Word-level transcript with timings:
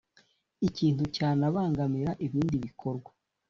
ikintu 0.67 1.03
cyanabangamira 1.15 2.11
ibindi 2.25 2.55
bikorwa 2.65 3.09